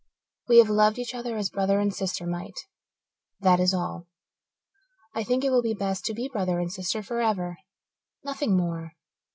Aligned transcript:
We 0.47 0.57
have 0.57 0.67
loved 0.71 0.97
each 0.97 1.13
other 1.13 1.37
as 1.37 1.51
brother 1.51 1.79
and 1.79 1.93
sister 1.93 2.25
might 2.25 2.59
that 3.39 3.59
is 3.59 3.71
all. 3.71 4.07
I 5.13 5.23
think 5.23 5.43
it 5.43 5.51
will 5.51 5.61
be 5.61 5.75
best 5.75 6.05
to 6.05 6.15
be 6.15 6.27
brother 6.27 6.59
and 6.59 6.73
sister 6.73 7.03
forever 7.03 7.57
nothing 8.23 8.57
more." 8.57 8.93